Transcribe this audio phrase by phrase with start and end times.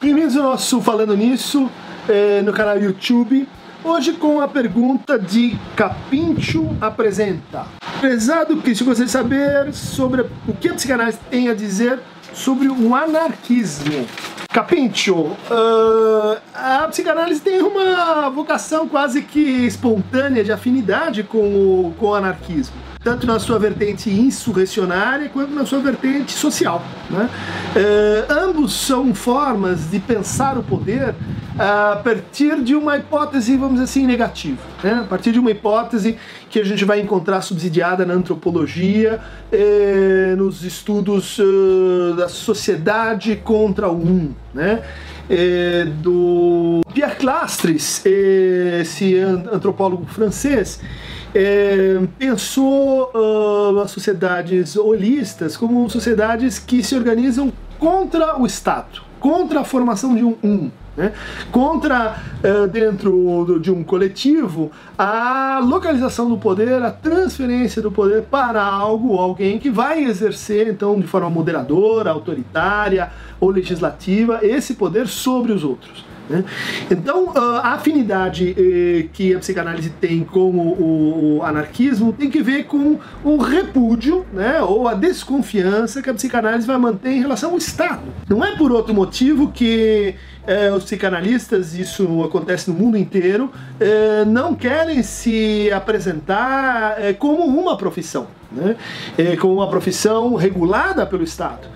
[0.00, 1.68] Bem-vindos ao nosso Falando Nisso
[2.08, 3.48] eh, no canal YouTube.
[3.82, 7.66] Hoje com a pergunta de Capincho Apresenta.
[8.00, 11.98] Prezado Cristo, gostaria de saber sobre o que a psicanálise tem a dizer
[12.32, 14.06] sobre o anarquismo.
[14.50, 22.06] Capincho, uh, a psicanálise tem uma vocação quase que espontânea de afinidade com o, com
[22.06, 26.82] o anarquismo tanto na sua vertente insurrecionária quanto na sua vertente social.
[27.08, 27.30] Né?
[27.74, 31.14] Uh, ambos são formas de pensar o poder
[31.58, 34.62] a partir de uma hipótese, vamos dizer assim, negativa.
[34.82, 34.92] Né?
[34.92, 36.16] A partir de uma hipótese
[36.48, 43.88] que a gente vai encontrar subsidiada na antropologia, eh, nos estudos uh, da sociedade contra
[43.88, 44.32] o um.
[44.54, 44.82] Né?
[45.28, 50.80] Eh, do Pierre Clastres, esse antropólogo francês,
[51.34, 59.60] é, pensou uh, as sociedades holistas como sociedades que se organizam contra o Estado, contra
[59.60, 60.70] a formação de um um.
[60.98, 61.12] Né?
[61.52, 68.60] Contra, uh, dentro de um coletivo, a localização do poder, a transferência do poder para
[68.60, 75.52] algo, alguém que vai exercer, então, de forma moderadora, autoritária ou legislativa, esse poder sobre
[75.52, 76.04] os outros.
[76.28, 76.44] Né?
[76.90, 82.98] Então, a afinidade eh, que a psicanálise tem com o, anarquismo tem que ver com
[83.24, 88.02] o repúdio, né, ou a desconfiança que a psicanálise vai manter em relação ao Estado.
[88.28, 90.14] Não é por outro motivo que
[90.46, 97.76] eh, os psicanalistas, isso acontece no mundo inteiro, eh, não querem se apresentar como uma
[97.76, 98.76] profissão, né,
[99.40, 101.68] como uma profissão regulada pelo Estado.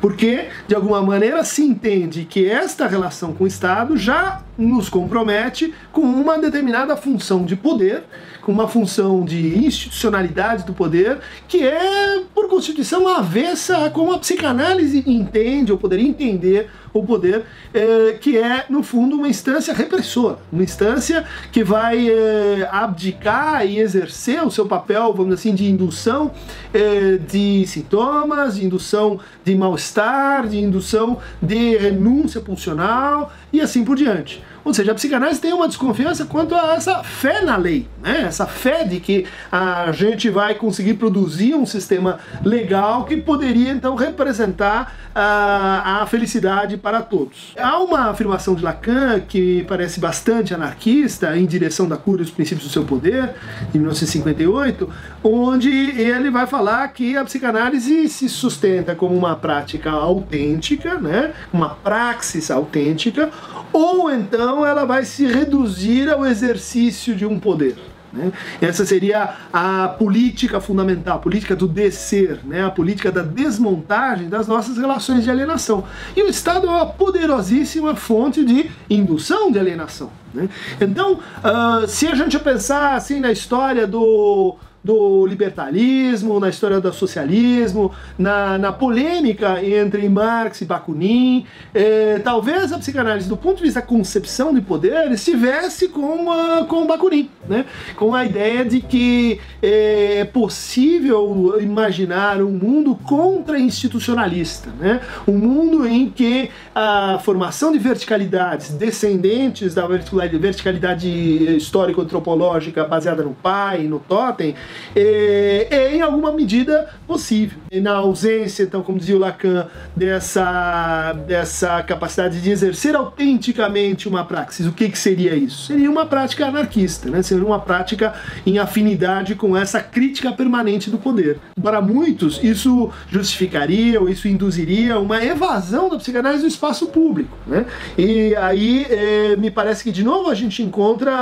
[0.00, 5.72] Porque, de alguma maneira, se entende que esta relação com o Estado já nos compromete
[5.90, 8.04] com uma determinada função de poder,
[8.42, 14.18] com uma função de institucionalidade do poder, que é, por constituição, avessa a como a
[14.18, 20.38] psicanálise entende, ou poderia entender o poder, é, que é, no fundo, uma instância repressora,
[20.52, 26.32] uma instância que vai é, abdicar e exercer o seu papel, vamos assim, de indução
[26.74, 33.96] é, de sintomas, de indução de mal-estar, de indução de renúncia pulsional e assim por
[33.96, 34.42] diante.
[34.64, 38.24] Ou seja, a psicanálise tem uma desconfiança quanto a essa fé na lei, né?
[38.26, 43.94] essa fé de que a gente vai conseguir produzir um sistema legal que poderia então
[43.94, 47.54] representar a, a felicidade para todos.
[47.58, 52.30] Há uma afirmação de Lacan que parece bastante anarquista, em direção da cura e os
[52.30, 53.30] princípios do seu poder,
[53.74, 54.88] em 1958,
[55.24, 61.32] onde ele vai falar que a psicanálise se sustenta como uma prática autêntica, né?
[61.52, 63.30] uma praxis autêntica,
[63.72, 67.76] ou então ela vai se reduzir ao exercício de um poder.
[68.12, 68.32] Né?
[68.60, 72.64] Essa seria a política fundamental, a política do descer, né?
[72.64, 75.84] a política da desmontagem das nossas relações de alienação.
[76.16, 80.10] E o Estado é uma poderosíssima fonte de indução de alienação.
[80.34, 80.48] Né?
[80.80, 86.92] Então, uh, se a gente pensar assim na história do do libertarismo, na história do
[86.92, 91.44] socialismo, na, na polêmica entre Marx e Bakunin.
[91.74, 96.64] É, talvez a psicanálise, do ponto de vista da concepção de poder, estivesse com, a,
[96.64, 97.66] com Bakunin, né?
[97.96, 105.00] com a ideia de que é, é possível imaginar um mundo contra-institucionalista, né?
[105.28, 111.08] um mundo em que a formação de verticalidades descendentes da verticalidade
[111.56, 114.54] histórico-antropológica baseada no pai, no totem,
[114.94, 117.58] é, é em alguma medida possível.
[117.70, 119.66] E na ausência, então, como dizia o Lacan,
[119.96, 125.66] dessa, dessa capacidade de exercer autenticamente uma praxis, o que, que seria isso?
[125.66, 127.22] Seria uma prática anarquista, né?
[127.22, 128.14] seria uma prática
[128.46, 131.38] em afinidade com essa crítica permanente do poder.
[131.60, 137.36] Para muitos, isso justificaria ou isso induziria uma evasão da psicanálise do espaço público.
[137.46, 137.66] Né?
[137.96, 141.12] E aí é, me parece que de novo a gente encontra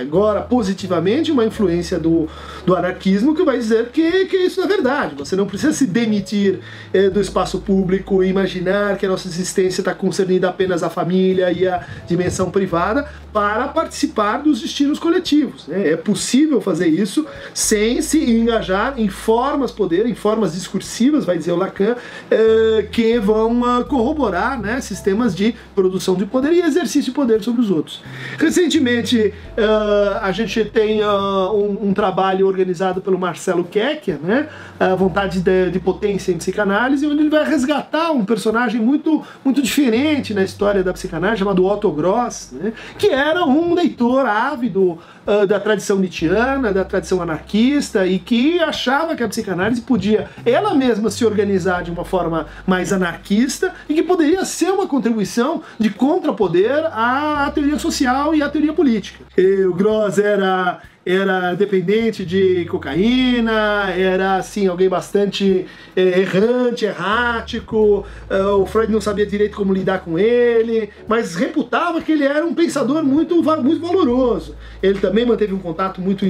[0.00, 2.28] agora positivamente uma influência do,
[2.68, 5.14] do anarquismo que vai dizer que, que isso é verdade.
[5.16, 6.60] Você não precisa se demitir
[6.92, 11.50] é, do espaço público e imaginar que a nossa existência está concernida apenas à família
[11.50, 15.66] e à dimensão privada para participar dos destinos coletivos.
[15.66, 15.92] Né?
[15.92, 21.52] É possível fazer isso sem se engajar em formas poder, em formas discursivas, vai dizer
[21.52, 21.96] o Lacan,
[22.30, 27.42] é, que vão uh, corroborar né, sistemas de produção de poder e exercício de poder
[27.42, 28.02] sobre os outros.
[28.38, 34.48] Recentemente, uh, a gente tem uh, um, um trabalho organizado pelo Marcelo Keck, né?
[34.78, 39.62] A vontade de, de, potência em psicanálise, onde ele vai resgatar um personagem muito, muito
[39.62, 42.72] diferente na história da psicanálise, chamado Otto Gross, né?
[42.98, 49.14] que era um leitor ávido uh, da tradição nietzschiana, da tradição anarquista, e que achava
[49.14, 54.02] que a psicanálise podia ela mesma se organizar de uma forma mais anarquista e que
[54.02, 59.22] poderia ser uma contribuição de contrapoder à teoria social e à teoria política.
[59.36, 65.64] E o Gross era era dependente de cocaína, era assim alguém bastante
[65.96, 68.04] é, errante, errático.
[68.30, 72.44] Uh, o Freud não sabia direito como lidar com ele, mas reputava que ele era
[72.44, 74.54] um pensador muito, muito valoroso.
[74.82, 76.24] Ele também manteve um contato muito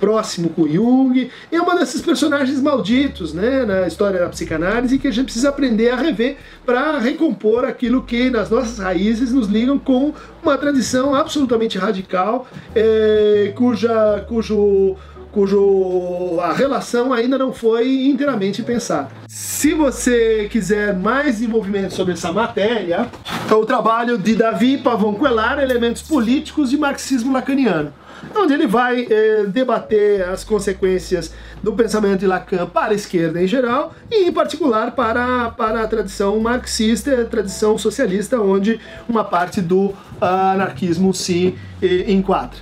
[0.00, 1.30] próximo com Jung.
[1.50, 5.48] E é uma desses personagens malditos, né, na história da psicanálise que a gente precisa
[5.48, 10.12] aprender a rever para recompor aquilo que nas nossas raízes nos ligam com
[10.42, 14.96] uma tradição absolutamente radical, é, cuja cujo
[15.32, 19.08] cujo a relação ainda não foi inteiramente pensada.
[19.26, 23.08] Se você quiser mais desenvolvimento sobre essa matéria,
[23.50, 27.92] é o trabalho de Davi Pavon Quelar, Elementos Políticos de Marxismo Lacaniano,
[28.34, 31.32] onde ele vai eh, debater as consequências
[31.62, 35.86] do pensamento de Lacan para a esquerda em geral e em particular para, para a
[35.86, 42.58] tradição marxista, a tradição socialista, onde uma parte do uh, anarquismo se eh, enquadra.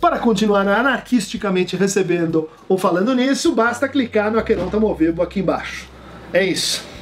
[0.00, 5.88] Para continuar anarquisticamente recebendo ou falando nisso, basta clicar no Aqueronta Movebo aqui embaixo.
[6.32, 6.93] É isso.